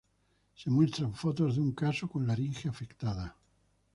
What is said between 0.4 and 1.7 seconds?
Se muestran fotos de